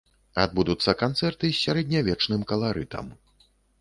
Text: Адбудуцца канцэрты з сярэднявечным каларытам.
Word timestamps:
Адбудуцца 0.43 0.95
канцэрты 1.01 1.51
з 1.51 1.57
сярэднявечным 1.65 2.41
каларытам. 2.53 3.05